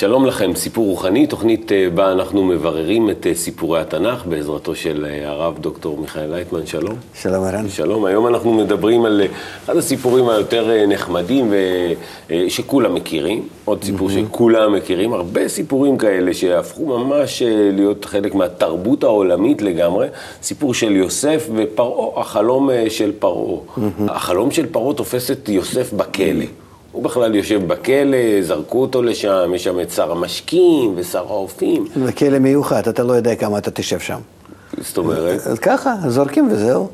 [0.00, 5.06] שלום לכם, סיפור רוחני, תוכנית אה, בה אנחנו מבררים את אה, סיפורי התנ"ך בעזרתו של
[5.10, 6.94] אה, הרב דוקטור מיכאל לייטמן, שלום.
[7.14, 7.68] שלום ערן.
[7.68, 9.22] שלום, היום אנחנו מדברים על
[9.64, 11.52] אחד הסיפורים היותר נחמדים
[12.48, 19.62] שכולם מכירים, עוד סיפור שכולם מכירים, הרבה סיפורים כאלה שהפכו ממש להיות חלק מהתרבות העולמית
[19.62, 20.06] לגמרי,
[20.42, 23.60] סיפור של יוסף ופרעה, החלום של פרעה.
[24.08, 26.59] החלום של פרעה תופס את יוסף בכלא.
[26.92, 31.86] הוא בכלל יושב בכלא, זרקו אותו לשם, יש שם את שר המשקים ושר האופים.
[32.04, 34.18] זה כלא מיוחד, אתה לא יודע כמה אתה תשב שם.
[34.78, 35.46] זאת אומרת?
[35.46, 36.88] אז ככה, זורקים וזהו.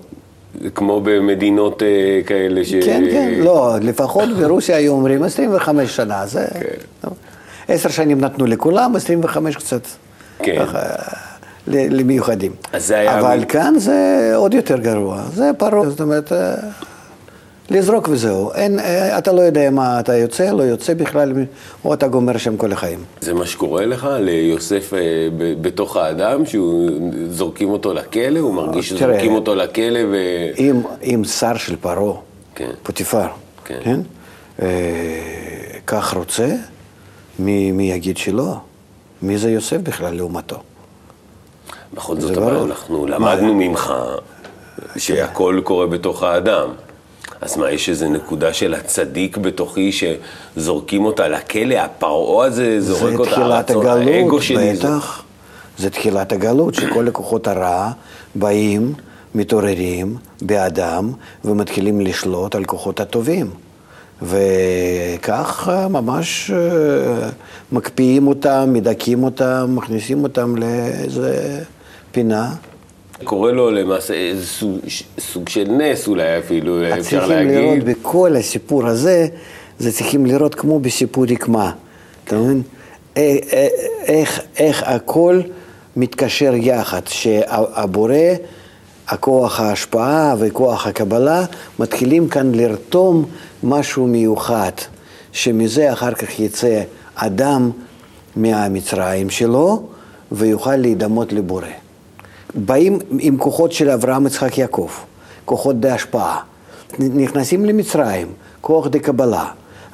[0.75, 2.75] כמו במדינות uh, כאלה ש...
[2.75, 6.47] כן, כן, לא, לפחות ברוסיה היו אומרים 25 שנה, זה...
[6.61, 7.09] כן.
[7.69, 9.87] עשר שנים נתנו לכולם, 25 קצת.
[10.39, 10.67] כן.
[10.67, 10.81] ככה,
[11.67, 12.53] למיוחדים.
[12.73, 13.21] אז זה היה...
[13.21, 16.33] אבל כאן זה עוד יותר גרוע, זה פרעה, זאת אומרת...
[17.71, 18.53] לזרוק וזהו.
[18.53, 21.33] אין, אה, אתה לא יודע מה אתה יוצא, לא יוצא בכלל,
[21.85, 23.05] או אתה גומר שם כל החיים.
[23.21, 24.99] זה מה שקורה לך, ליוסף אה,
[25.61, 30.17] בתוך האדם, שזורקים אותו לכלא, הוא מרגיש שזורקים אותו לכלא ו...
[30.59, 32.15] אם, אם שר של פרעה,
[32.55, 32.71] כן.
[32.83, 33.27] פוטיפר,
[33.65, 33.79] כן.
[33.85, 34.01] כן?
[34.63, 34.69] אה,
[35.87, 36.49] כך רוצה,
[37.39, 38.55] מי, מי יגיד שלא?
[39.23, 40.57] מי זה יוסף בכלל לעומתו?
[41.95, 43.95] בכל זאת, אבל אנחנו למדנו ממך
[44.97, 46.69] שהכל קורה בתוך האדם.
[47.41, 53.37] אז מה, יש איזו נקודה של הצדיק בתוכי שזורקים אותה לכלא, הפרעה הזה זורק אותה,
[53.37, 54.73] הרצון, האגו שלי.
[54.73, 55.23] בטח,
[55.79, 57.91] זה תחילת הגלות, שכל לקוחות הרע
[58.35, 58.95] באים,
[59.35, 61.13] מתעוררים באדם
[61.45, 63.51] ומתחילים לשלוט על כוחות הטובים.
[64.23, 67.29] וכך ממש אה,
[67.73, 71.63] מקפיאים אותם, מדכאים אותם, מכניסים אותם לאיזה
[72.13, 72.55] פינה.
[73.25, 74.79] קורא לו למעשה איזה סוג,
[75.19, 77.49] סוג של נס אולי אפילו, אפשר להגיד.
[77.49, 79.27] צריכים לראות בכל הסיפור הזה,
[79.79, 81.73] זה צריכים לראות כמו בסיפור רקמה,
[82.25, 82.63] אתה מבין?
[84.07, 85.41] איך, איך הכל
[85.97, 88.15] מתקשר יחד, שהבורא,
[89.09, 91.45] הכוח ההשפעה וכוח הקבלה,
[91.79, 93.25] מתחילים כאן לרתום
[93.63, 94.73] משהו מיוחד,
[95.33, 96.83] שמזה אחר כך יצא
[97.15, 97.71] אדם
[98.37, 99.83] מהמצרים שלו
[100.33, 101.86] ויוכל להידמות לבורא.
[102.57, 104.91] באים עם כוחות של אברהם, יצחק, יעקב,
[105.45, 106.41] כוחות די השפעה.
[106.99, 108.27] נכנסים למצרים,
[108.61, 109.45] כוח די קבלה.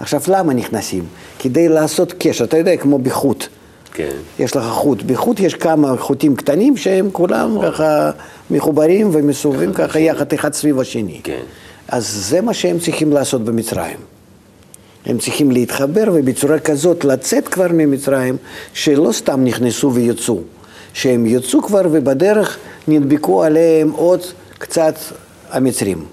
[0.00, 1.04] עכשיו, למה נכנסים?
[1.38, 3.46] כדי לעשות קשר, אתה יודע, כמו בחוט.
[3.94, 4.10] כן.
[4.38, 5.02] יש לך חוט.
[5.02, 7.70] בחוט יש כמה חוטים קטנים שהם כולם נכון.
[7.72, 8.10] ככה
[8.50, 11.20] מחוברים ומסובבים ככה יחד אחד סביב השני.
[11.24, 11.42] כן.
[11.88, 13.96] אז זה מה שהם צריכים לעשות במצרים.
[15.06, 18.36] הם צריכים להתחבר ובצורה כזאת לצאת כבר ממצרים,
[18.74, 20.40] שלא סתם נכנסו ויצאו.
[20.92, 22.58] שהם יצאו כבר ובדרך
[22.88, 24.20] נדבקו עליהם עוד
[24.58, 24.94] קצת
[25.50, 26.04] המצרים.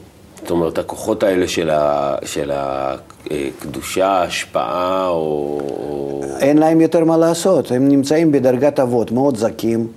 [0.41, 6.22] זאת אומרת, הכוחות האלה של, ה, של הקדושה, ההשפעה, או...
[6.39, 9.88] אין להם יותר מה לעשות, הם נמצאים בדרגת אבות, מאוד זכים,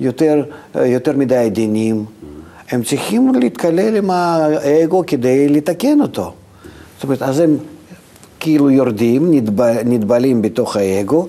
[0.00, 0.44] יותר,
[0.74, 2.04] יותר מדי עדינים.
[2.70, 6.32] הם צריכים להתקלל עם האגו כדי לתקן אותו.
[6.94, 7.56] זאת אומרת, אז הם
[8.40, 11.28] כאילו יורדים, נדב, נתבלים בתוך האגו,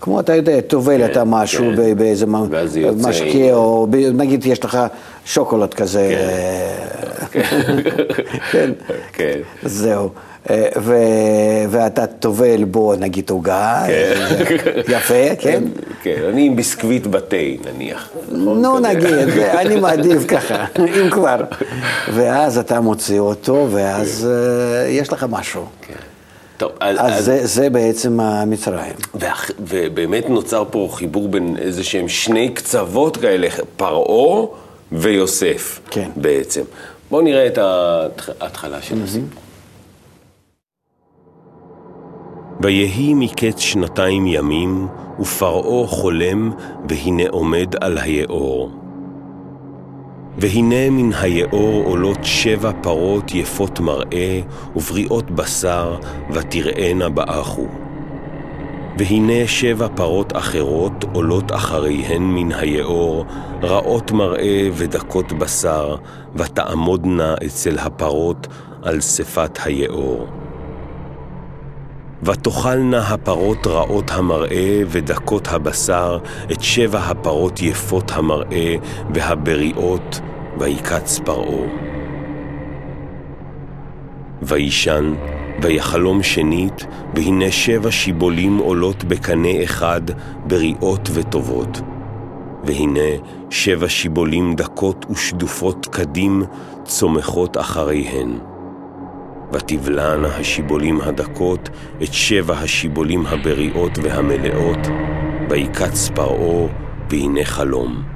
[0.00, 1.96] כמו אתה יודע, טובל אתה כן, משהו כן.
[1.96, 2.26] באיזה
[2.96, 4.78] משקה, או נגיד יש לך
[5.24, 6.16] שוקולד כזה.
[7.30, 7.42] כן.
[8.52, 8.70] כן.
[9.12, 9.38] כן.
[9.62, 10.10] זהו.
[10.50, 10.68] אה,
[11.70, 13.82] ואתה טובל בו נגיד עוגה,
[14.88, 15.62] יפה, כן?
[16.02, 18.08] כן, אני עם ביסקוויט בתה נניח.
[18.28, 18.62] נכון?
[18.62, 19.28] נו נגיד,
[19.60, 21.36] אני מעדיף ככה, אם כבר.
[22.14, 25.64] ואז אתה מוציא אותו, ואז אה, יש לך משהו.
[25.82, 26.09] כן.
[26.60, 28.94] טוב, אז, אז זה, זה בעצם המצרים.
[29.58, 34.46] ובאמת נוצר פה חיבור בין איזה שהם שני קצוות כאלה, פרעה
[34.92, 36.10] ויוסף כן.
[36.16, 36.62] בעצם.
[37.10, 37.58] בואו נראה את
[38.40, 39.42] ההתחלה של הסיפור.
[42.60, 44.88] ויהי מקץ שנתיים ימים,
[45.20, 46.52] ופרעה חולם,
[46.88, 48.79] והנה עומד על היאור.
[50.40, 54.40] והנה מן היאור עולות שבע פרות יפות מראה
[54.76, 55.96] ובריאות בשר,
[56.30, 57.66] ותראינה באחו.
[58.98, 63.24] והנה שבע פרות אחרות עולות אחריהן מן היאור,
[63.62, 65.96] רעות מראה ודקות בשר,
[66.34, 68.46] ותעמודנה אצל הפרות
[68.82, 70.26] על שפת היאור.
[72.22, 76.18] ותאכלנה הפרות רעות המראה ודקות הבשר
[76.52, 78.76] את שבע הפרות יפות המראה
[79.14, 80.20] והבריאות,
[80.60, 81.68] ויקץ פרעה.
[84.42, 85.14] וישן,
[85.62, 90.00] ויחלום שנית, והנה שבע שיבולים עולות בקנה אחד,
[90.46, 91.80] בריאות וטובות.
[92.64, 93.10] והנה
[93.50, 96.42] שבע שיבולים דקות ושדופות קדים,
[96.84, 98.38] צומחות אחריהן.
[99.52, 101.68] ותבלענה השיבולים הדקות
[102.02, 104.86] את שבע השיבולים הבריאות והמלאות,
[105.50, 106.68] ויקץ פרעה,
[107.10, 108.09] והנה חלום.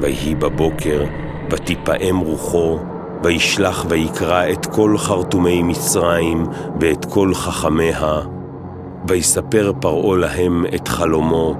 [0.00, 1.04] ויהי בבוקר,
[1.50, 2.78] ותפעם רוחו,
[3.22, 6.46] וישלח ויקרא את כל חרטומי מצרים
[6.80, 8.20] ואת כל חכמיה,
[9.08, 11.54] ויספר פרעה להם את חלומו,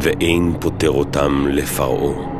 [0.00, 2.37] ואין פוטר אותם לפרעה.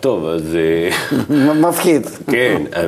[0.00, 0.56] טוב, אז...
[0.56, 2.06] אה, מפחיד.
[2.30, 2.86] כן, אה,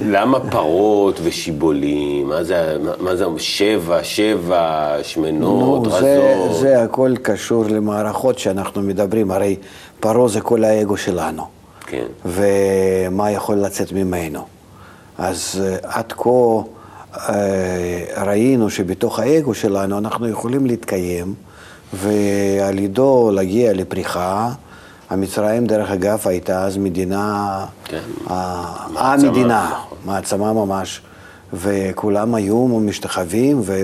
[0.00, 2.28] למה פרות ושיבולים?
[2.28, 6.00] מה זה, מה זה שבע, שבע, שמנות, נו, רזות?
[6.00, 9.56] זה, זה הכל קשור למערכות שאנחנו מדברים, הרי
[10.00, 11.42] פרעה זה כל האגו שלנו.
[11.86, 12.06] כן.
[12.24, 14.40] ומה יכול לצאת ממנו.
[15.18, 16.62] אז אה, עד כה
[18.16, 21.34] ראינו שבתוך האגו שלנו אנחנו יכולים להתקיים,
[21.92, 24.50] ועל ידו להגיע לפריחה.
[25.10, 28.00] המצרים, דרך אגב, הייתה אז מדינה, כן.
[28.96, 29.74] המדינה,
[30.04, 31.00] מעצמה ממש,
[31.52, 33.74] וכולם היו משתחווים ו...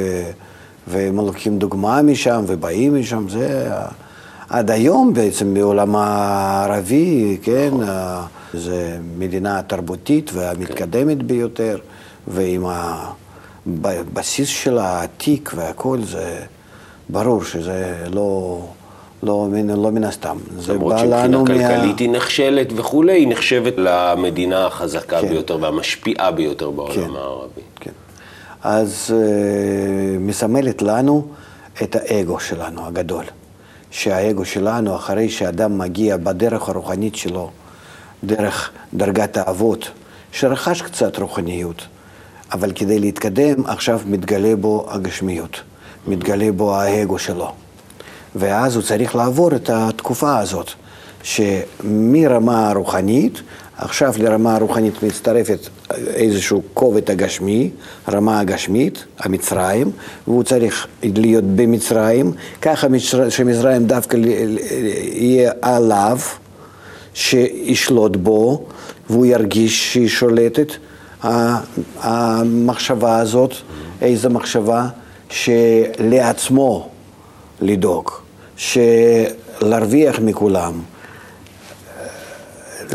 [0.86, 3.70] והם לוקחים דוגמה משם ובאים משם, זה
[4.48, 7.90] עד היום בעצם בעולם הערבי, כן, נכון.
[8.54, 11.26] זה מדינה תרבותית והמתקדמת כן.
[11.26, 11.78] ביותר,
[12.28, 12.64] ועם
[13.84, 16.40] הבסיס שלה העתיק והכל, זה
[17.08, 18.60] ברור שזה לא...
[19.24, 20.36] לא, לא מן הסתם.
[20.68, 21.94] למרות שמבחינה כלכלית מה...
[21.98, 25.28] היא נחשלת וכולי, היא נחשבת למדינה החזקה כן.
[25.28, 27.10] ביותר והמשפיעה ביותר בעולם כן.
[27.16, 27.60] הערבי.
[27.80, 27.90] כן.
[28.62, 31.26] אז uh, מסמלת לנו
[31.82, 33.24] את האגו שלנו הגדול.
[33.94, 37.50] שהאגו שלנו, אחרי שאדם מגיע בדרך הרוחנית שלו,
[38.24, 39.88] דרך דרגת האבות,
[40.32, 41.86] שרכש קצת רוחניות,
[42.52, 45.60] אבל כדי להתקדם, עכשיו מתגלה בו הגשמיות,
[46.06, 47.52] מתגלה בו האגו שלו.
[48.34, 50.70] ואז הוא צריך לעבור את התקופה הזאת,
[51.22, 53.42] שמרמה רוחנית,
[53.78, 55.58] עכשיו לרמה הרוחנית מצטרפת
[56.06, 57.70] איזשהו כובד הגשמי,
[58.08, 59.90] רמה הגשמית, המצרים,
[60.26, 62.32] והוא צריך להיות במצרים,
[62.62, 62.86] ככה
[63.28, 66.18] שמצרים דווקא יהיה עליו,
[67.14, 68.66] שישלוט בו,
[69.10, 70.72] והוא ירגיש שהיא שולטת.
[72.00, 73.54] המחשבה הזאת,
[74.02, 74.88] איזו מחשבה?
[75.28, 76.88] שלעצמו
[77.60, 78.23] לדאוג.
[78.56, 80.72] שלהרוויח מכולם.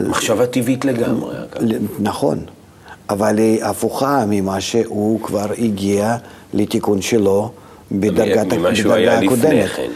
[0.07, 1.35] מחשבה טבעית לגמרי.
[1.99, 2.39] נכון,
[3.09, 6.15] אבל היא הפוכה ממה שהוא כבר הגיע
[6.53, 7.51] לתיקון שלו
[7.91, 8.53] בדרגת הקודמת.
[8.53, 9.91] ממה שהוא היה לפני כן.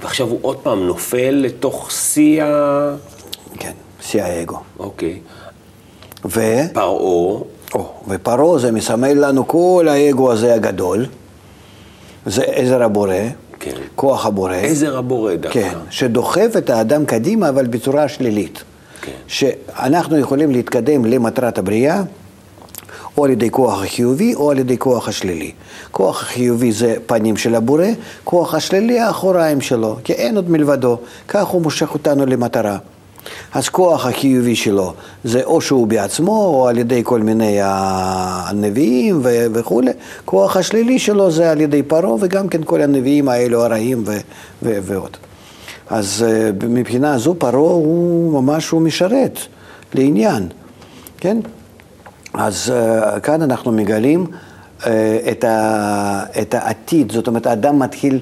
[0.00, 2.94] ועכשיו הוא עוד פעם נופל לתוך שיא ה...
[3.58, 4.58] כן, שיא האגו.
[4.78, 5.18] אוקיי.
[6.24, 6.40] ו...
[6.72, 7.38] פרעה.
[8.08, 11.06] ופרעה זה מסמל לנו כל האגו הזה הגדול.
[12.26, 13.14] זה עזר הבורא.
[13.62, 13.76] כן.
[13.96, 14.54] כוח הבורא.
[14.54, 15.60] עזר הבורא דווקא.
[15.60, 18.62] כן, שדוחף את האדם קדימה, אבל בצורה שלילית.
[19.02, 19.12] כן.
[19.26, 22.02] שאנחנו יכולים להתקדם למטרת הבריאה,
[23.18, 25.52] או על ידי כוח החיובי או על ידי כוח השלילי.
[25.90, 27.86] כוח החיובי זה פנים של הבורא,
[28.24, 30.98] כוח השלילי האחוריים שלו, כי אין עוד מלבדו.
[31.28, 32.78] כך הוא מושך אותנו למטרה.
[33.54, 39.90] אז כוח החיובי שלו זה או שהוא בעצמו, או על ידי כל מיני הנביאים וכולי.
[40.24, 44.04] כוח השלילי שלו זה על ידי פרעה, וגם כן כל הנביאים האלו הרעים
[44.62, 45.16] ועוד.
[45.90, 49.38] אז אה, מבחינה זו פרעה הוא ממש, הוא משרת
[49.94, 50.48] לעניין,
[51.18, 51.38] כן?
[52.34, 54.26] אז אה, כאן אנחנו מגלים
[54.86, 58.20] אה, את, ה, את העתיד, זאת אומרת, האדם מתחיל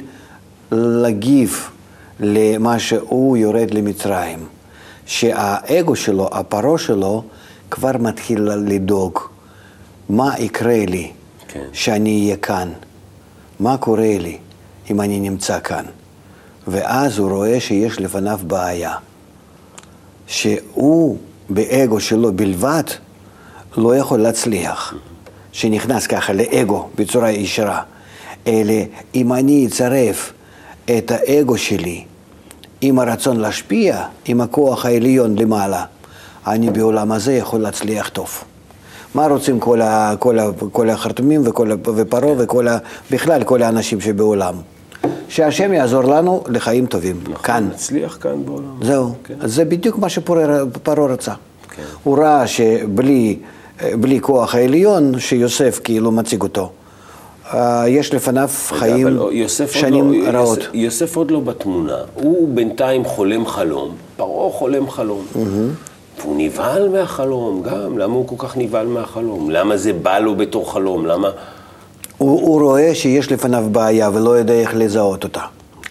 [0.73, 1.71] להגיב
[2.21, 4.60] למה שהוא יורד למצרים.
[5.11, 7.23] שהאגו שלו, הפרעה שלו,
[7.71, 9.19] כבר מתחיל לדאוג.
[10.09, 11.11] מה יקרה לי
[11.49, 11.65] כן.
[11.73, 12.73] שאני אהיה כאן?
[13.61, 14.39] מה קורה לי
[14.91, 15.85] אם אני נמצא כאן?
[16.67, 18.95] ואז הוא רואה שיש לפניו בעיה.
[20.27, 22.85] שהוא באגו שלו בלבד
[23.77, 24.95] לא יכול להצליח,
[25.53, 27.83] שנכנס ככה לאגו בצורה ישרה,
[28.47, 28.75] אלא
[29.15, 30.33] אם אני אצרף
[30.85, 32.05] את האגו שלי
[32.81, 35.85] עם הרצון להשפיע, עם הכוח העליון למעלה,
[36.47, 38.29] אני בעולם הזה יכול להצליח טוב.
[39.15, 42.79] מה רוצים כל, ה, כל, ה, כל החרטומים וכל, ופרעה וכל ה,
[43.11, 44.55] בכלל כל האנשים שבעולם?
[45.29, 47.69] שהשם יעזור לנו לחיים טובים, נכון, כאן.
[47.73, 48.79] נצליח כאן בעולם.
[48.83, 49.35] זהו, כן.
[49.45, 51.33] זה בדיוק מה שפרעה רצה.
[51.77, 51.83] כן.
[52.03, 53.39] הוא ראה שבלי
[54.21, 56.73] כוח העליון, שיוסף כאילו מציג אותו.
[57.55, 59.07] אה, יש לפניו חיים
[59.73, 60.59] שנים לא, רעות.
[60.59, 65.25] יוסף, יוסף עוד לא בתמונה, הוא בינתיים חולם חלום, פרעה חולם חלום.
[65.35, 66.21] Mm-hmm.
[66.21, 69.51] והוא נבהל מהחלום גם, למה הוא כל כך נבהל מהחלום?
[69.51, 71.07] למה זה בא לו בתור חלום?
[71.07, 71.31] למה...
[72.19, 75.41] הוא, הוא רואה שיש לפניו בעיה ולא יודע איך לזהות אותה.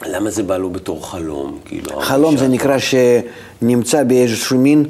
[0.06, 1.58] למה זה בא לו בתור חלום?
[1.66, 4.86] כאילו, חלום זה נקרא שנמצא באיזשהו מין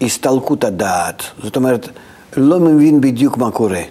[0.00, 1.22] הסתלקות הדעת.
[1.42, 1.88] זאת אומרת,
[2.36, 3.82] לא מבין בדיוק מה קורה.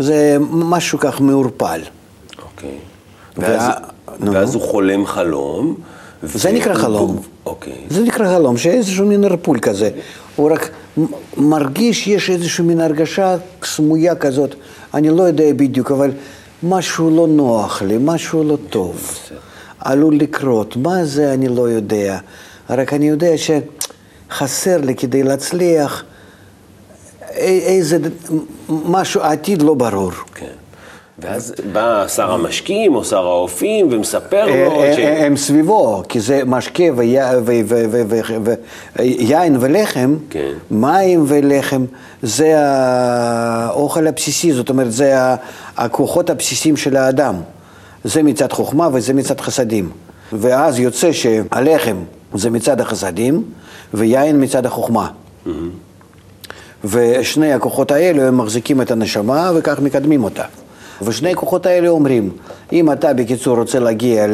[0.00, 1.80] זה משהו כך מעורפל.
[2.42, 2.70] אוקיי.
[3.36, 3.62] וה- ואז,
[4.20, 4.32] נו.
[4.32, 5.74] ואז הוא חולם חלום.
[6.22, 7.20] זה ו- נקרא חלום.
[7.46, 7.72] אוקיי.
[7.90, 9.90] זה נקרא חלום, שאיזשהו מין ערפול כזה.
[10.36, 10.70] הוא רק
[11.36, 14.54] מרגיש, יש איזושהי מין הרגשה סמויה כזאת,
[14.94, 16.10] אני לא יודע בדיוק, אבל
[16.62, 19.18] משהו לא נוח לי, משהו לא טוב.
[19.78, 22.18] עלול לקרות, מה זה אני לא יודע.
[22.70, 26.04] רק אני יודע שחסר לי כדי להצליח
[27.36, 27.98] איזה,
[28.68, 30.10] משהו, העתיד לא ברור.
[30.34, 30.46] כן.
[31.22, 34.98] ואז בא שר המשקים או שר האופים ומספר לו אה, ש...
[34.98, 36.84] אה, הם סביבו, כי זה משקה
[38.96, 40.52] ויין ולחם, כן.
[40.70, 41.84] מים ולחם,
[42.22, 45.14] זה האוכל הבסיסי, זאת אומרת, זה
[45.76, 47.34] הכוחות הבסיסיים של האדם.
[48.04, 49.90] זה מצד חוכמה וזה מצד חסדים.
[50.32, 51.96] ואז יוצא שהלחם
[52.34, 53.42] זה מצד החסדים
[53.94, 55.10] ויין מצד החוכמה.
[56.84, 60.44] ושני הכוחות האלו הם מחזיקים את הנשמה וכך מקדמים אותה.
[61.02, 62.30] ושני הכוחות האלה אומרים,
[62.72, 64.26] אם אתה בקיצור רוצה להגיע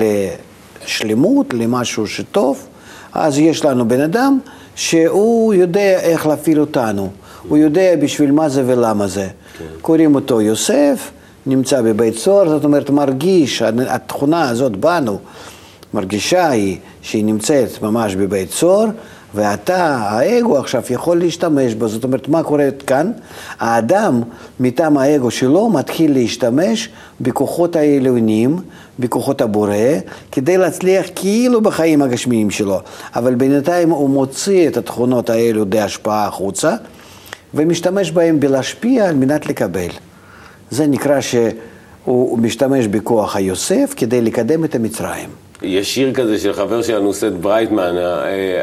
[0.85, 2.67] לשלמות, למשהו שטוב,
[3.13, 4.39] אז יש לנו בן אדם
[4.75, 7.11] שהוא יודע איך להפעיל אותנו,
[7.49, 9.29] הוא יודע בשביל מה זה ולמה זה.
[9.81, 11.11] קוראים אותו יוסף,
[11.47, 15.19] נמצא בבית סוהר, זאת אומרת מרגיש, התכונה הזאת בנו,
[15.95, 18.87] מרגישה היא שהיא נמצאת ממש בבית סוהר,
[19.35, 21.89] ואתה, האגו עכשיו יכול להשתמש בו.
[21.89, 23.13] זאת אומרת, מה קורה כאן?
[23.61, 24.23] האדם,
[24.61, 26.89] מטעם האגו שלו, מתחיל להשתמש
[27.21, 28.57] בכוחות העליונים,
[28.99, 29.77] בכוחות הבורא,
[30.33, 32.81] כדי להצליח כאילו בחיים הגשמיים שלו.
[33.17, 36.75] אבל בינתיים הוא מוציא את התכונות האלו די השפעה החוצה,
[37.55, 39.91] ומשתמש בהם בלהשפיע על מנת לקבל.
[40.71, 45.46] זה נקרא שהוא משתמש בכוח היוסף כדי לקדם את המצרים.
[45.67, 47.95] יש שיר כזה של חבר שלנו, סט ברייטמן,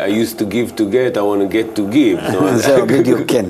[0.07, 2.37] I used to give to get, I want to get to give.
[2.65, 3.45] זהו, בדיוק, כן.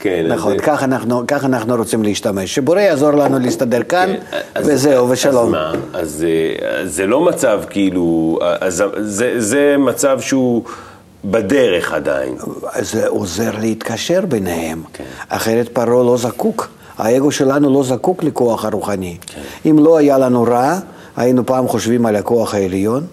[0.00, 0.26] כן.
[0.28, 2.54] נכון, אז- ככה אנחנו, ככה אנחנו רוצים להשתמש.
[2.54, 5.46] שבורא יעזור לנו להסתדר כאן, כן, אז- וזהו, ושלום.
[5.46, 5.72] אז מה?
[5.92, 6.26] אז
[6.62, 10.62] אה, אז זה לא מצב כאילו, אז זה, זה מצב שהוא
[11.24, 12.34] בדרך עדיין.
[12.80, 14.82] זה עוזר להתקשר ביניהם.
[14.92, 15.04] כן.
[15.28, 16.68] אחרת פרעה לא זקוק.
[16.98, 19.16] האגו שלנו לא זקוק לכוח הרוחני.
[19.26, 19.40] כן.
[19.70, 20.78] אם לא היה לנו רע,
[21.16, 23.06] היינו פעם חושבים על הכוח העליון.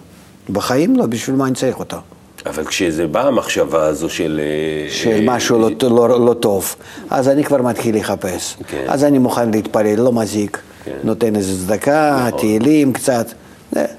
[0.50, 1.98] בחיים לא, בשביל מה אני צריך אותו?
[2.46, 4.41] אבל כשזה בא המחשבה הזו של...
[4.43, 6.75] אה, של משהו לא, לא, לא טוב,
[7.10, 8.58] אז אני כבר מתחיל לחפש.
[8.67, 8.86] כן.
[8.88, 10.58] אז אני מוכן להתפלל, לא מזיק.
[10.84, 10.98] כן.
[11.03, 12.39] נותן איזה צדקה, נכון.
[12.39, 13.25] תהילים קצת.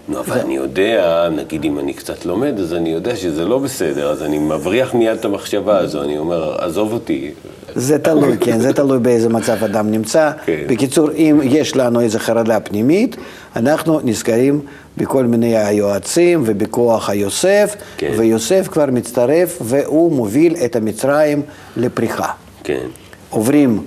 [0.08, 4.10] נו, אבל אני יודע, נגיד אם אני קצת לומד, אז אני יודע שזה לא בסדר,
[4.10, 7.30] אז אני מבריח מיד את המחשבה הזו, אני אומר, עזוב אותי.
[7.74, 10.30] זה תלוי, כן, זה תלוי באיזה מצב אדם נמצא.
[10.46, 10.64] כן.
[10.68, 13.16] בקיצור, אם יש לנו איזו חרדה פנימית,
[13.56, 14.60] אנחנו נזכרים
[14.96, 18.12] בכל מיני היועצים ובכוח היוסף, כן.
[18.16, 21.42] ויוסף כבר מצטרף והוא מוביל את המצרים
[21.76, 22.28] לפריחה.
[22.64, 22.86] כן.
[23.30, 23.82] עוברים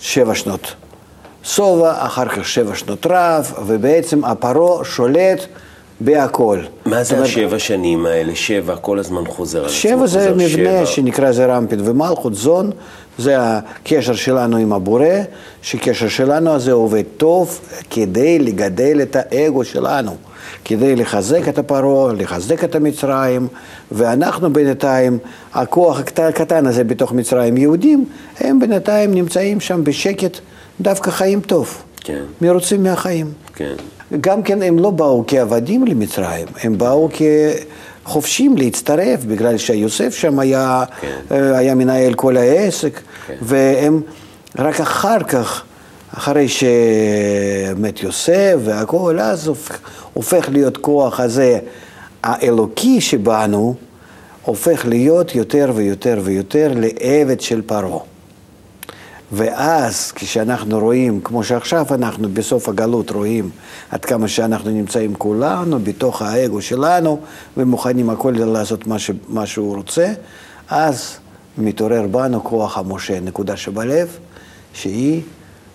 [0.00, 0.74] שבע שנות
[1.44, 5.46] שובע, אחר כך שבע שנות רעב, ובעצם הפרעה שולט
[6.00, 6.58] בהכל.
[6.86, 8.34] מה זה אומרת, השבע שנים האלה?
[8.34, 9.74] שבע, כל הזמן חוזר על עצמו.
[9.76, 10.86] שבע זה מבנה שבע.
[10.86, 12.70] שנקרא זה רמפין ומלכות זון,
[13.18, 15.04] זה הקשר שלנו עם הבורא,
[15.62, 20.16] שקשר שלנו הזה עובד טוב כדי לגדל את האגו שלנו,
[20.64, 23.48] כדי לחזק את הפרעה, לחזק את המצרים,
[23.92, 25.18] ואנחנו בינתיים,
[25.54, 28.04] הכוח הקט- הקטן הזה בתוך מצרים, יהודים,
[28.40, 30.38] הם בינתיים נמצאים שם בשקט,
[30.80, 32.22] דווקא חיים טוב, כן.
[32.40, 33.32] מרוצים מהחיים.
[33.54, 33.74] כן.
[34.20, 37.08] גם כן הם לא באו כעבדים למצרים, הם באו
[38.04, 41.18] כחופשים להצטרף, בגלל שיוסף שם היה, כן.
[41.30, 43.34] אה, היה מנהל כל העסק, כן.
[43.42, 44.02] והם
[44.58, 45.64] רק אחר כך,
[46.14, 49.50] אחרי שמת יוסף והכל, אז
[50.12, 51.58] הופך להיות כוח הזה
[52.22, 53.74] האלוקי שבנו,
[54.42, 57.98] הופך להיות יותר ויותר ויותר לעבד של פרעה.
[59.32, 63.50] ואז כשאנחנו רואים, כמו שעכשיו אנחנו בסוף הגלות רואים
[63.90, 67.20] עד כמה שאנחנו נמצאים כולנו בתוך האגו שלנו
[67.56, 70.12] ומוכנים הכל לעשות מה, ש, מה שהוא רוצה,
[70.68, 71.16] אז
[71.58, 74.18] מתעורר בנו כוח המשה, נקודה שבלב,
[74.72, 75.22] שהיא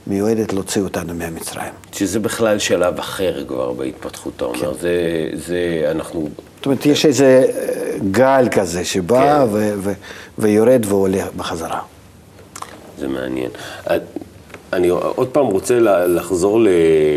[0.08, 1.74] מיועדת להוציא אותנו מהמצרים.
[1.92, 4.80] שזה בכלל שלב אחר כבר בהתפתחות, אתה אומר, כן.
[4.82, 9.54] זה, זה, אנחנו, זאת אומרת, יש איזה אה, גל כזה שבא כן.
[9.54, 9.94] ו- ו-
[10.38, 11.80] ויורד ועולה בחזרה.
[13.00, 13.52] זה מעניין.
[14.74, 16.60] אני עוד פעם רוצה לחזור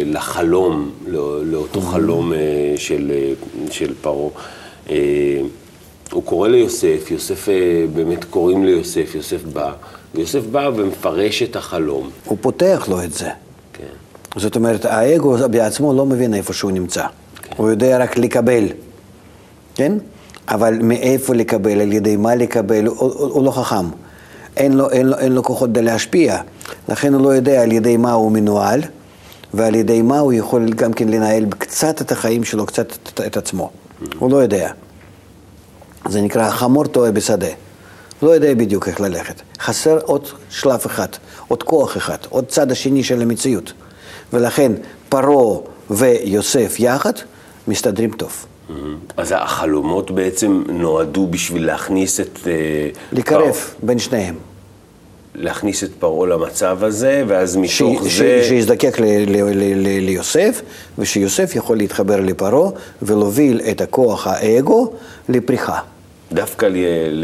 [0.04, 2.38] לחלום, לא- לאותו חלום אה,
[2.76, 3.32] של, אה,
[3.70, 4.28] של פרעה.
[4.90, 4.96] אה,
[6.12, 7.48] הוא קורא ליוסף, יוסף,
[7.94, 9.72] באמת קוראים ליוסף, יוסף בא,
[10.14, 12.10] ויוסף בא ומפרש את החלום.
[12.24, 13.28] הוא פותח לו את זה.
[13.72, 13.84] כן,
[14.40, 17.04] זאת אומרת, האגו בעצמו לא מבין איפה שהוא נמצא.
[17.42, 17.54] כן.
[17.56, 18.64] הוא יודע רק לקבל,
[19.74, 19.92] כן?
[20.48, 23.86] אבל מאיפה לקבל, על ידי מה לקבל, הוא, הוא, הוא לא חכם.
[24.58, 26.40] אין לו, אין, לו, אין לו כוחות להשפיע,
[26.88, 28.80] לכן הוא לא יודע על ידי מה הוא מנוהל,
[29.54, 33.36] ועל ידי מה הוא יכול גם כן לנהל קצת את החיים שלו, קצת את, את
[33.36, 33.70] עצמו.
[34.18, 34.70] הוא לא יודע.
[36.08, 37.48] זה נקרא חמור טועה בשדה.
[38.22, 39.42] לא יודע בדיוק איך ללכת.
[39.60, 41.08] חסר עוד שלב אחד,
[41.48, 43.72] עוד כוח אחד, עוד צד השני של המציאות.
[44.32, 44.72] ולכן
[45.08, 45.58] פרעה
[45.90, 47.12] ויוסף יחד
[47.68, 48.46] מסתדרים טוב.
[49.16, 52.38] אז החלומות בעצם נועדו בשביל להכניס את...
[52.46, 54.34] אה, לקרב בין שניהם.
[55.38, 57.70] להכניס את פרעה למצב הזה, ואז מתוך
[58.08, 58.40] ש- זה...
[58.44, 60.62] ש- שיזדקק ל- ל- ל- ל- ליוסף,
[60.98, 62.70] ושיוסף יכול להתחבר לפרעה
[63.02, 64.92] ולהוביל את הכוח האגו
[65.28, 65.78] לפריחה.
[66.32, 66.76] דווקא ל-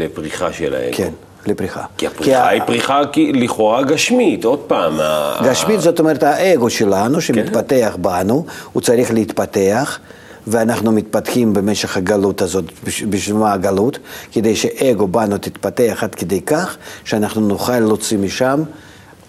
[0.03, 0.97] לפריחה של האגו.
[0.97, 1.09] כן,
[1.47, 1.83] לפריחה.
[1.97, 4.99] כי הפריחה ה- היא פריחה כי- לכאורה גשמית, עוד פעם.
[4.99, 9.99] ה- גשמית זאת אומרת האגו שלנו שמתפתח בנו, הוא צריך להתפתח,
[10.47, 12.65] ואנחנו מתפתחים במשך הגלות הזאת.
[12.83, 13.99] בש- בשביל מה הגלות?
[14.31, 18.63] כדי שאגו בנו תתפתח עד כדי כך שאנחנו נוכל להוציא משם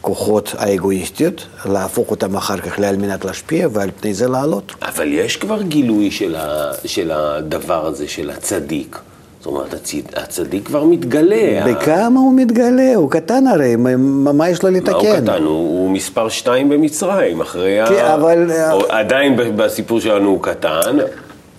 [0.00, 4.72] כוחות האגואיסטיות, להפוך אותם אחר כך על מנת להשפיע ועל פני זה לעלות.
[4.82, 8.98] אבל יש כבר גילוי של, ה, של הדבר הזה, של הצדיק.
[9.46, 11.64] זאת אומרת, הצד, הצדיק כבר מתגלה.
[11.64, 12.92] ה- בכמה הוא מתגלה?
[12.94, 13.96] הוא קטן הרי, מה-
[14.32, 15.22] מה יש לו מה הוא לתקן?
[15.22, 15.42] קטן?
[15.42, 18.14] הוא, הוא מספר שתיים במצרים, אחרי כן, ה...
[18.14, 20.96] אבל- או, עדיין בסיפור שלנו הוא קטן.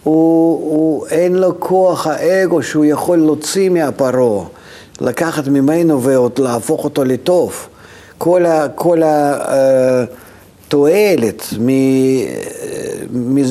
[0.04, 0.14] הוא,
[0.72, 4.46] הוא, אין לו כוח האגו שהוא יכול להוציא מהפרעה,
[5.02, 7.68] לקחת ממנו ועוד להפוך אותו לטוב.
[8.18, 10.27] כל, ה, כל התועלת מ,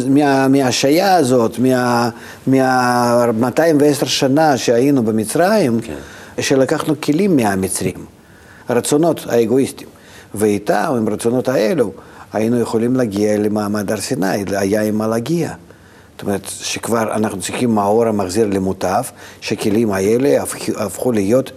[0.08, 2.10] מה, מההשעיה הזאת, מה,
[2.46, 5.94] מה 210 שנה שהיינו במצרים, כן.
[6.40, 8.06] שלקחנו כלים מהמצרים,
[8.68, 9.88] הרצונות האגואיסטיים,
[10.34, 11.92] ואיתם, עם הרצונות האלו,
[12.32, 15.52] היינו יכולים להגיע למעמד הר סיני, היה עם מה להגיע.
[16.12, 19.02] זאת אומרת, שכבר אנחנו צריכים מאור המחזיר למוטב,
[19.40, 21.50] שכלים האלה הפכו, הפכו להיות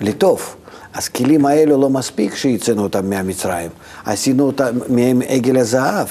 [0.00, 0.54] לטוב.
[0.98, 3.70] אז כלים האלו לא מספיק שהצאנו אותם מהמצרים,
[4.04, 6.06] עשינו אותם מהם עגל הזהב.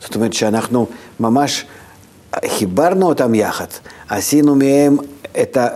[0.00, 0.86] זאת אומרת שאנחנו
[1.20, 1.64] ממש
[2.46, 3.66] חיברנו אותם יחד,
[4.08, 4.96] עשינו מהם
[5.42, 5.66] את, ה,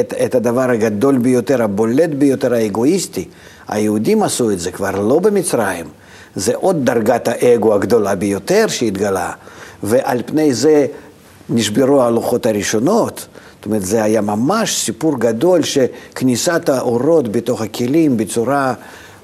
[0.00, 3.28] את, את הדבר הגדול ביותר, הבולט ביותר, האגואיסטי.
[3.68, 5.86] היהודים עשו את זה כבר לא במצרים,
[6.34, 9.32] זה עוד דרגת האגו הגדולה ביותר שהתגלה,
[9.82, 10.86] ועל פני זה
[11.48, 13.26] נשברו הלוחות הראשונות.
[13.64, 18.74] זאת אומרת, זה היה ממש סיפור גדול שכניסת האורות בתוך הכלים בצורה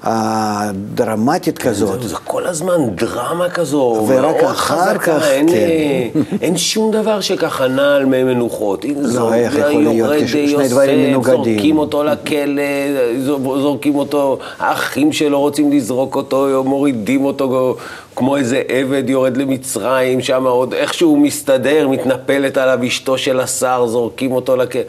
[0.07, 2.01] אה, דרמטית כזאת.
[2.01, 6.19] זה, זה כל הזמן דרמה כזו, ורק אחר כך, אין, כן.
[6.41, 8.85] אין שום דבר שככה נע על מי מנוחות.
[9.01, 11.43] זו- איך יכול להיות יוסף, דברים מנוגדים?
[11.55, 12.63] זורקים אותו לכלא,
[13.25, 17.75] זו- זורקים אותו, האחים שלו רוצים לזרוק אותו, מורידים אותו
[18.15, 24.31] כמו איזה עבד יורד למצרים, שם עוד איכשהו מסתדר, מתנפלת עליו אשתו של השר, זורקים
[24.31, 24.81] אותו לכלא.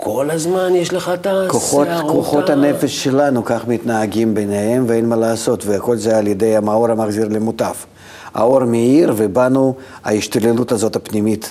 [0.00, 1.50] כל הזמן יש לך את הסערות.
[1.50, 6.90] כוחות, כוחות הנפש שלנו כך מתנהגים ביניהם ואין מה לעשות, והכל זה על ידי המאור
[6.90, 7.86] המחזיר למוטף.
[8.34, 11.50] האור מאיר ובנו ההשתוללות הזאת הפנימית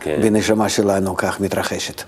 [0.00, 0.18] כן.
[0.22, 2.02] בנשמה שלנו כך מתרחשת.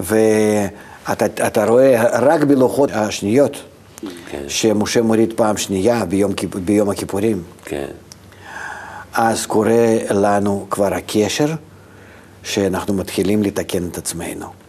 [0.00, 3.56] ואתה אתה רואה רק בלוחות השניות,
[4.30, 4.42] כן.
[4.48, 6.32] שמשה מוריד פעם שנייה ביום,
[6.64, 7.86] ביום הכיפורים, כן.
[9.14, 11.48] אז קורה לנו כבר הקשר
[12.42, 14.63] שאנחנו מתחילים לתקן את עצמנו.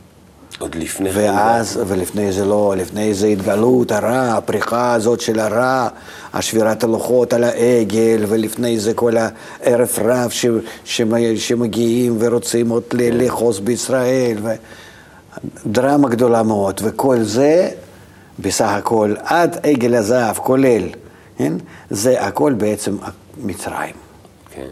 [0.59, 1.19] עוד לפני כן.
[1.19, 5.87] ואז, ולפני זה לא, לפני זה התגלות הרע, הפריחה הזאת של הרע,
[6.33, 10.45] השבירת הלוחות על העגל, ולפני זה כל הערב רב ש,
[10.85, 14.37] שמ- שמגיעים ורוצים עוד ל- לאחוז בישראל,
[15.65, 17.69] ודרמה גדולה מאוד, וכל זה
[18.39, 20.83] בסך הכל עד עגל הזהב, כולל,
[21.37, 21.53] כן?
[21.89, 22.97] זה הכל בעצם
[23.43, 23.93] מצרים.
[24.51, 24.67] כן.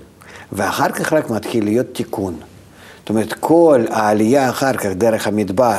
[0.52, 2.36] ואחר כך רק מתחיל להיות תיקון.
[3.04, 5.78] זאת אומרת, כל העלייה אחר כך דרך המדבר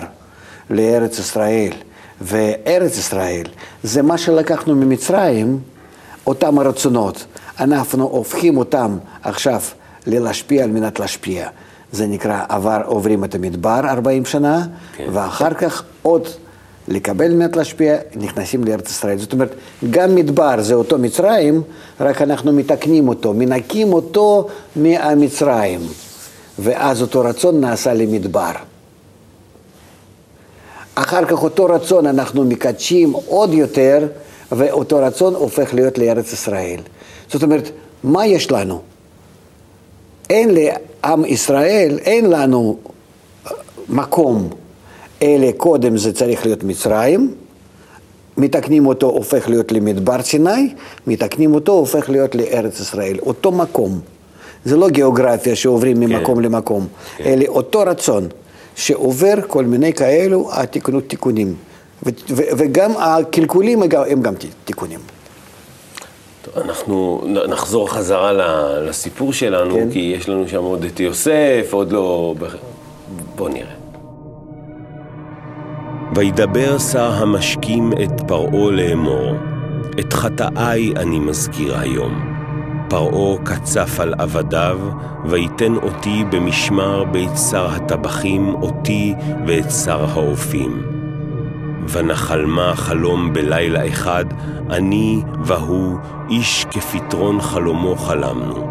[0.70, 1.72] לארץ ישראל,
[2.20, 3.44] וארץ ישראל
[3.82, 5.58] זה מה שלקחנו ממצרים,
[6.26, 7.24] אותם הרצונות.
[7.60, 9.60] אנחנו הופכים אותם עכשיו
[10.06, 11.48] ללהשפיע על מנת להשפיע.
[11.92, 15.04] זה נקרא, עבר, עוברים את המדבר 40 שנה, כן.
[15.12, 16.28] ואחר כך עוד
[16.88, 19.18] לקבל על מנת להשפיע, נכנסים לארץ ישראל.
[19.18, 19.54] זאת אומרת,
[19.90, 21.62] גם מדבר זה אותו מצרים,
[22.00, 25.80] רק אנחנו מתקנים אותו, מנקים אותו מהמצרים.
[26.58, 28.52] ואז אותו רצון נעשה למדבר.
[30.94, 34.08] אחר כך אותו רצון אנחנו מקדשים עוד יותר,
[34.52, 36.80] ואותו רצון הופך להיות לארץ ישראל.
[37.28, 37.70] זאת אומרת,
[38.04, 38.80] מה יש לנו?
[40.30, 42.76] אין לעם ישראל, אין לנו
[43.46, 43.52] אה,
[43.88, 44.48] מקום,
[45.22, 47.34] אלא קודם זה צריך להיות מצרים,
[48.36, 50.74] מתקנים אותו הופך להיות למדבר סיני,
[51.06, 54.00] מתקנים אותו הופך להיות לארץ ישראל, אותו מקום.
[54.64, 56.86] זה לא גיאוגרפיה שעוברים ממקום למקום,
[57.20, 58.28] אלא אותו רצון
[58.76, 61.54] שעובר כל מיני כאלו התיקנות תיקונים.
[62.06, 64.98] ו- ו- וגם הקלקולים הם גם- הם גם תיקונים.
[66.42, 68.32] טוב, אנחנו נחזור חזרה
[68.82, 69.88] לסיפור שלנו, כן.
[69.92, 72.34] כי יש לנו שם עוד את יוסף, עוד לא...
[73.36, 73.74] בוא נראה.
[76.16, 79.32] וידבר שר המשקים את פרעה לאמור,
[80.00, 82.33] את חטאיי אני מזכיר היום.
[82.94, 84.78] פרעה קצף על עבדיו,
[85.24, 89.14] ויתן אותי במשמר בית שר הטבחים, אותי
[89.46, 90.82] ואת שר האופים.
[91.88, 94.24] ונחלמה חלום בלילה אחד,
[94.70, 95.98] אני והוא,
[96.30, 98.68] איש כפתרון חלומו חלמנו.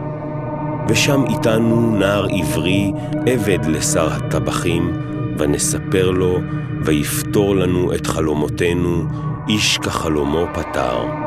[0.88, 2.92] ושם איתנו נער עברי,
[3.26, 4.92] עבד לשר הטבחים,
[5.38, 6.40] ונספר לו,
[6.86, 9.04] ויפתור לנו את חלומותינו,
[9.48, 11.23] איש כחלומו פתר.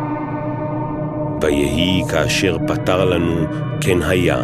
[1.40, 3.46] ויהי כאשר פתר לנו,
[3.80, 4.38] כן היה,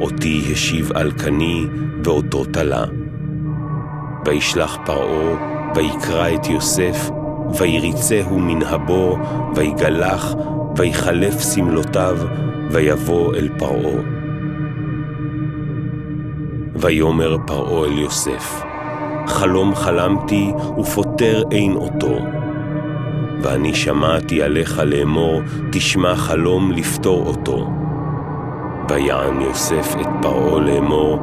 [0.00, 1.66] אותי השיב על קני,
[2.04, 2.84] ואותו תלה.
[4.26, 5.36] וישלח פרעה,
[5.74, 7.10] ויקרא את יוסף,
[7.58, 9.18] ויריצהו מן הבור,
[9.54, 10.34] ויגלח,
[10.76, 12.18] ויחלף שמלותיו,
[12.70, 14.02] ויבוא אל פרעה.
[16.76, 18.62] ויאמר פרעה אל יוסף,
[19.26, 22.43] חלום חלמתי, ופותר אין אותו.
[23.44, 25.40] ואני שמעתי עליך לאמור,
[25.72, 27.66] תשמע חלום לפתור אותו.
[28.88, 31.18] ויען יוסף את פרעה לאמור,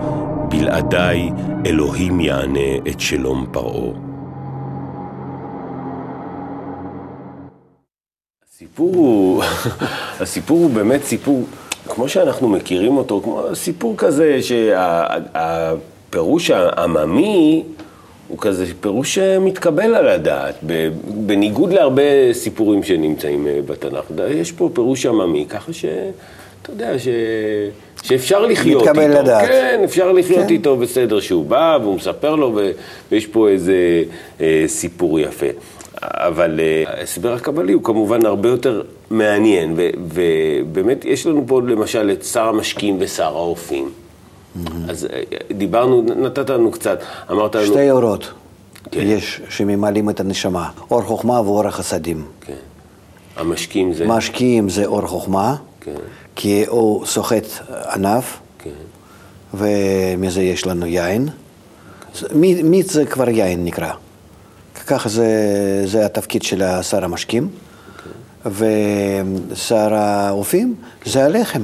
[0.50, 1.30] בלעדיי
[1.66, 3.92] אלוהים יענה את שלום פרעה.
[8.50, 9.44] הסיפור הוא,
[10.22, 11.46] הסיפור הוא באמת סיפור,
[11.88, 14.40] כמו שאנחנו מכירים אותו, כמו סיפור כזה
[16.12, 17.64] שהפירוש העממי
[18.32, 20.56] הוא כזה פירוש שמתקבל על הדעת,
[21.08, 24.06] בניגוד להרבה סיפורים שנמצאים אה, בתנ"ך.
[24.30, 27.08] יש פה פירוש עממי, ככה שאתה יודע, ש...
[28.04, 29.22] שאפשר לחיות מתקבל איתו.
[29.22, 29.48] לדעת.
[29.48, 30.54] כן, אפשר לחיות כן.
[30.54, 32.72] איתו בסדר, שהוא בא והוא מספר לו, ו...
[33.12, 34.04] ויש פה איזה
[34.41, 35.48] אה, סיפור יפה.
[36.02, 39.89] אבל אה, ההסבר הקבלי הוא כמובן הרבה יותר מעניין, ו...
[40.13, 43.89] ובאמת יש לנו פה למשל את שר המשקים ושר האופים.
[44.90, 45.22] אז אה,
[45.58, 47.00] דיברנו, נתת לנו קצת,
[47.32, 47.66] אמרת לנו...
[47.66, 48.32] שתי אורות
[48.92, 49.00] כן.
[49.04, 52.26] יש שממלאים את הנשמה, אור חוכמה ואור החסדים.
[52.42, 52.54] כן.
[53.36, 54.08] המשקים זה...
[54.08, 55.92] משקיעים זה אור חוכמה, כן,
[56.36, 57.46] כי הוא סוחט
[57.94, 58.70] ענף, כן.
[59.54, 61.30] ומזה יש לנו יין.
[62.36, 63.92] מי- מיץ זה כבר יין נקרא.
[64.88, 65.28] ככה זה,
[65.86, 67.50] זה התפקיד של שר המשקים.
[68.46, 71.62] ושר האופים זה הלחם.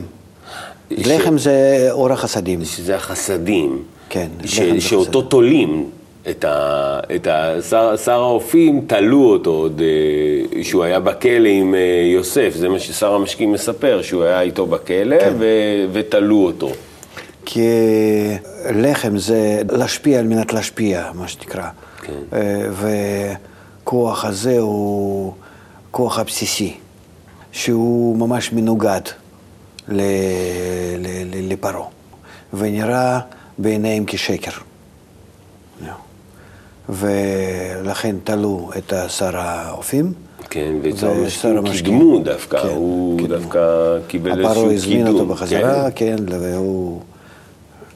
[0.91, 2.65] ש- לחם זה אור החסדים.
[2.65, 3.83] שזה החסדים.
[4.09, 4.59] כן, ש...
[4.59, 5.29] לחם זה שאותו חסד.
[5.29, 5.89] תולים.
[6.29, 6.99] את, ה...
[7.15, 7.61] את ה...
[7.69, 7.97] שר...
[7.97, 11.79] שר האופים, תלו אותו עוד, אה, שהוא היה בכלא עם אה,
[12.13, 15.33] יוסף, זה מה ששר המשקים מספר, שהוא היה איתו בכלא כן.
[15.37, 15.45] ו...
[15.91, 16.69] ותלו אותו.
[17.45, 17.69] כי
[18.75, 21.69] לחם זה להשפיע על מנת להשפיע, מה שנקרא.
[22.01, 22.13] כן.
[22.33, 22.69] אה,
[23.83, 25.33] וכוח הזה הוא
[25.91, 26.73] כוח הבסיסי,
[27.51, 29.01] שהוא ממש מנוגד
[31.49, 31.87] לפרעה,
[32.53, 33.19] ונראה
[33.57, 34.51] בעיניהם כשקר.
[36.89, 40.13] ולכן תלו את שר האופים.
[40.49, 41.99] כן, ושר המשקים.
[41.99, 43.37] קידמו דווקא, כן, הוא קידמו.
[43.37, 43.59] דווקא
[44.07, 44.51] קיבל איזשהו קידום.
[44.51, 45.27] הפרעה הזמין אותו כן.
[45.27, 47.01] בחזרה, כן, והוא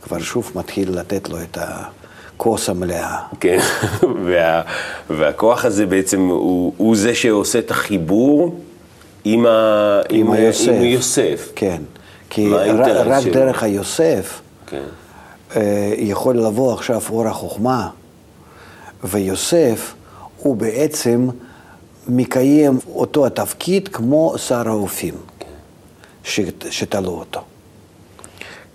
[0.02, 3.18] כבר שוב מתחיל לתת לו את הכוס המלאה.
[3.40, 3.60] כן,
[4.26, 4.62] וה,
[5.10, 8.60] והכוח הזה בעצם הוא, הוא זה שעושה את החיבור
[9.24, 10.68] עם, ה, עם, היוסף.
[10.72, 11.50] עם יוסף.
[11.56, 11.82] כן,
[12.30, 13.34] כי ר- רק שלו?
[13.34, 14.82] דרך היוסף כן.
[15.56, 15.62] אה,
[15.98, 17.90] יכול לבוא עכשיו אור החוכמה,
[19.04, 19.94] ויוסף
[20.38, 21.28] הוא בעצם
[22.08, 25.14] מקיים אותו התפקיד כמו שר האופים,
[26.24, 27.42] שת- שתלו אותו.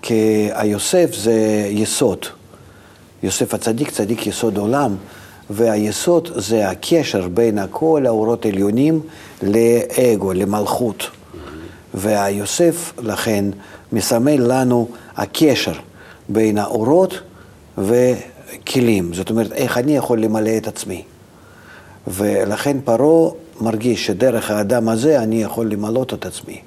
[0.02, 1.34] כי היוסף זה
[1.70, 2.26] יסוד.
[3.22, 4.96] יוסף הצדיק, צדיק יסוד עולם,
[5.50, 9.00] והיסוד זה הקשר בין כל האורות העליונים
[9.42, 11.10] לאגו, למלכות.
[11.94, 13.44] והיוסף, לכן,
[13.92, 15.72] מסמל לנו הקשר
[16.28, 17.20] בין האורות
[17.78, 19.14] וכלים.
[19.14, 21.02] זאת אומרת, איך אני יכול למלא את עצמי.
[22.06, 23.30] ולכן פרעה
[23.60, 26.60] מרגיש שדרך האדם הזה אני יכול למלות את עצמי,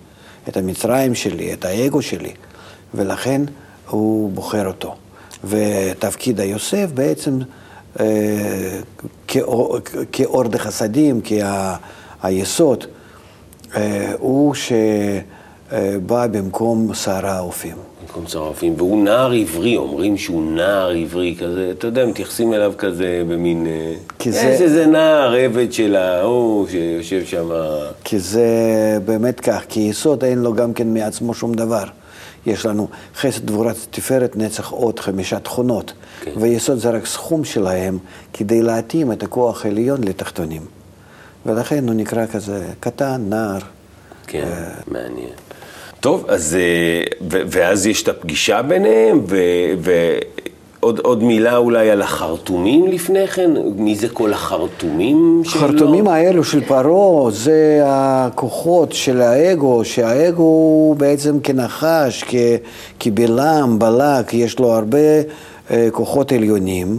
[0.50, 2.32] את המצרים שלי, את האגו שלי,
[2.94, 3.42] ולכן
[3.89, 4.96] הוא בוחר אותו.
[5.44, 7.39] ותפקיד היוסף בעצם
[9.28, 9.78] כאור,
[10.12, 11.21] כאור דחסדים,
[12.21, 12.86] כהיסוד,
[13.75, 14.78] אה, הוא שבא
[16.28, 17.75] במקום שר האופים.
[18.08, 22.73] במקום שר האופים, והוא נער עברי, אומרים שהוא נער עברי כזה, אתה יודע, מתייחסים אליו
[22.78, 23.67] כזה במין...
[23.67, 23.93] אה,
[24.25, 27.49] יש זה- איזה נער עבד של ההוא שיושב שם...
[28.04, 28.47] כי זה
[29.06, 31.84] באמת כך, כי יסוד אין לו גם כן מעצמו שום דבר.
[32.45, 36.32] יש לנו חסד גבורת תפארת נצח עוד חמישה תכונות, כן.
[36.38, 37.97] ויסוד זה רק סכום שלהם
[38.34, 40.65] כדי להתאים את הכוח העליון לתחתונים.
[41.45, 43.60] ולכן הוא נקרא כזה קטן, נער.
[44.28, 44.47] כן,
[44.88, 45.30] מעניין.
[45.99, 49.23] טוב, אז אה, ו- ואז יש את הפגישה ביניהם,
[49.80, 50.38] ועוד
[50.82, 55.62] עוד מילה אולי על החרטומים לפני כן, מי זה כל החרטומים שלו?
[55.62, 62.36] החרטומים האלו של פרעה זה הכוחות של האגו, שהאגו הוא בעצם כנחש, כ-
[63.00, 64.98] כבלעם, בלק, יש לו הרבה
[65.72, 66.98] אה, כוחות עליונים.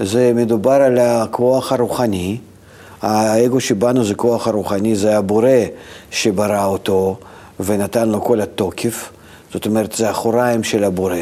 [0.00, 2.36] זה מדובר על הכוח הרוחני.
[3.02, 5.48] האגו שבנו זה כוח הרוחני, זה הבורא
[6.10, 7.16] שברא אותו
[7.60, 9.10] ונתן לו כל התוקף.
[9.52, 11.16] זאת אומרת, זה אחוריים של הבורא.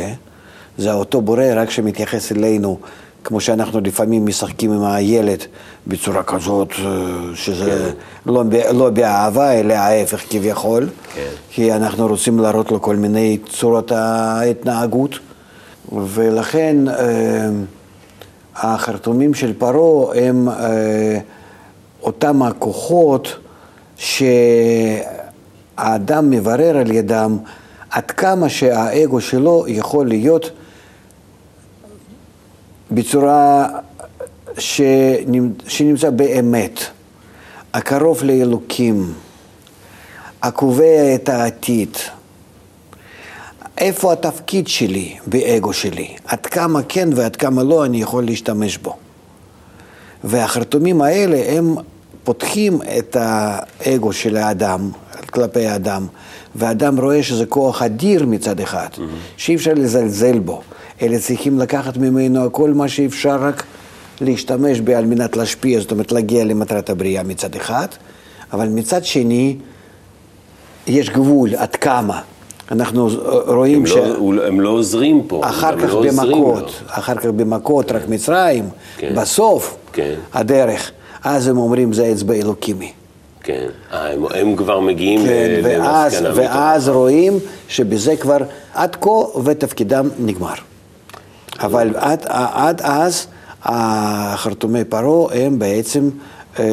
[0.78, 2.78] זה אותו בורא, רק שמתייחס אלינו,
[3.24, 5.38] כמו שאנחנו לפעמים משחקים עם הילד
[5.86, 6.92] בצורה כזאת, אה,
[7.34, 7.92] שזה
[8.26, 10.88] לא, ב- לא באהבה, אלא ההפך כביכול.
[11.14, 11.28] כן.
[11.50, 15.18] כי אנחנו רוצים להראות לו כל מיני צורות ההתנהגות.
[15.92, 17.48] ולכן אה,
[18.56, 21.18] החרטומים של פרעה הם אה,
[22.02, 23.36] אותם הכוחות
[23.96, 25.10] שהאדם
[26.30, 27.38] מברר על ידם
[27.90, 30.50] עד כמה שהאגו שלו יכול להיות
[32.90, 33.68] בצורה
[34.58, 36.80] שנמצ- שנמצא באמת,
[37.74, 39.12] הקרוב לאלוקים,
[40.42, 41.96] הקובע את העתיד.
[43.78, 46.08] איפה התפקיד שלי באגו שלי?
[46.24, 48.96] עד כמה כן ועד כמה לא אני יכול להשתמש בו.
[50.24, 51.74] והחרטומים האלה הם
[52.24, 54.90] פותחים את האגו של האדם
[55.30, 56.06] כלפי האדם,
[56.54, 58.88] והאדם רואה שזה כוח אדיר מצד אחד,
[59.36, 60.62] שאי אפשר לזלזל בו,
[61.02, 63.62] אלא צריכים לקחת ממנו כל מה שאפשר רק
[64.20, 67.86] להשתמש בה על מנת להשפיע, זאת אומרת להגיע למטרת הבריאה מצד אחד,
[68.52, 69.56] אבל מצד שני
[70.86, 72.20] יש גבול עד כמה.
[72.70, 73.08] אנחנו
[73.46, 73.92] רואים הם, ש...
[73.96, 75.40] לא, הם לא עוזרים פה.
[75.44, 76.82] אחר הם כך לא במכות.
[76.86, 79.12] אחר כך במכות, רק מצרים, כן.
[79.16, 80.14] בסוף כן.
[80.34, 80.90] הדרך,
[81.24, 82.92] אז הם אומרים זה אצבע אלוקימי.
[83.42, 86.48] כן, אה, הם, הם כבר מגיעים כן, ל- ואז, למסקנה.
[86.48, 87.32] ואז רואים
[87.68, 88.38] שבזה כבר
[88.74, 89.10] עד כה
[89.44, 90.54] ותפקידם נגמר.
[91.60, 93.26] אבל עד, עד אז
[93.64, 96.08] החרטומי פרעה הם בעצם
[96.58, 96.64] אה,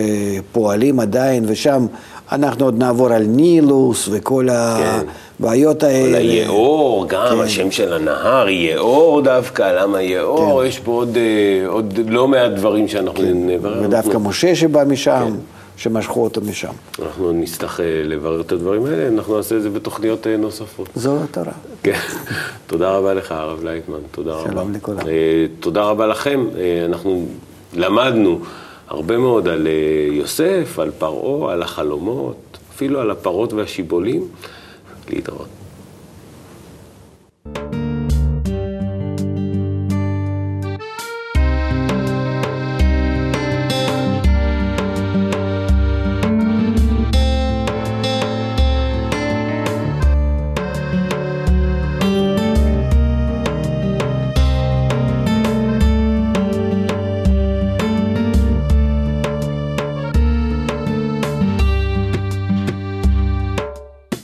[0.51, 1.85] פועלים עדיין, ושם
[2.31, 6.17] אנחנו עוד נעבור על נילוס וכל הבעיות כל האלה.
[6.17, 7.39] היאור, גם כן.
[7.43, 10.61] השם של הנהר, יאור דווקא, למה יאור?
[10.61, 10.67] כן.
[10.67, 13.81] יש פה עוד, אה, עוד לא מעט דברים שאנחנו נברר.
[13.83, 15.33] ודווקא אנחנו- משה שבא משם, כן.
[15.81, 16.71] שמשכו אותו משם.
[17.01, 20.89] אנחנו נצטרך אה, לברר את הדברים האלה, אנחנו נעשה את זה בתוכניות אה, נוספות.
[20.95, 21.51] זו התורה.
[21.83, 21.99] כן.
[22.67, 24.51] תודה רבה לך, הרב לייטמן, תודה רבה.
[24.51, 24.99] שלום לכולם.
[25.07, 26.45] אה, תודה רבה לכם.
[26.85, 27.25] אנחנו
[27.73, 28.39] למדנו
[28.87, 29.67] הרבה מאוד על
[30.11, 34.27] יוסף, על פרעה, על החלומות, אפילו על הפרות והשיבולים.
[35.09, 35.61] להתראות.